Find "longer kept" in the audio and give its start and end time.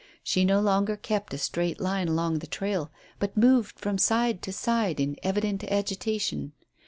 0.61-1.31